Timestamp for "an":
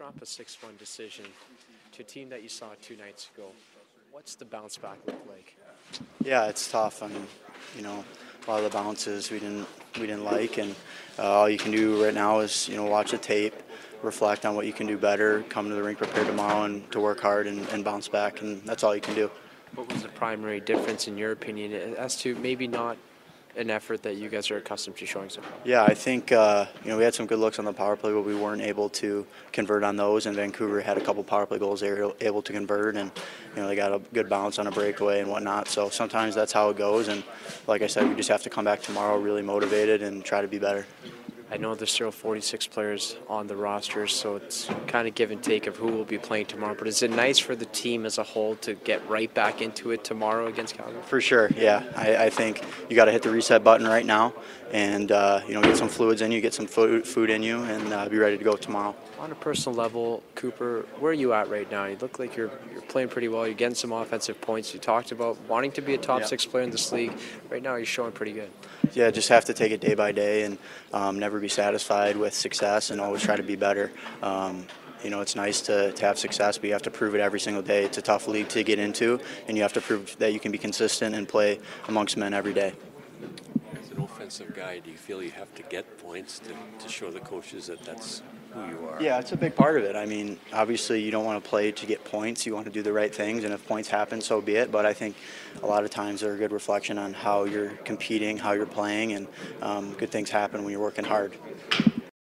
23.56-23.70